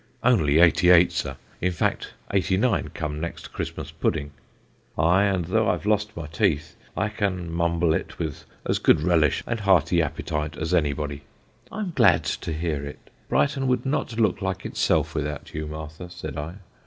[0.23, 4.31] 'Only eighty eight, sir; in fact, eighty nine come next Christmas pudding;
[4.97, 9.43] aye, and though I've lost my teeth I can mumble it with as good relish
[9.45, 11.21] and hearty appetite as anybody.'
[11.71, 16.35] 'I'm glad to hear it; Brighton would not look like itself without you, Martha,' said
[16.35, 16.55] I.